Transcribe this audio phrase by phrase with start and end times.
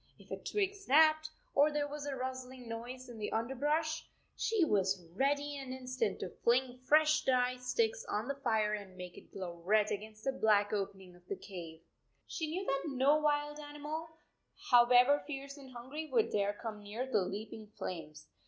[0.17, 4.63] If a twig snapped, or there was a rustling noise in the under brush, she
[4.65, 9.15] was ready in an instant to fling fresh dry sticks on the fire and make
[9.15, 11.81] it glow red against the black opening of the cave.
[12.25, 14.07] 7 She knew that no wild animal,
[14.71, 18.25] however fierce and hungry, would dare come near the leaping flames.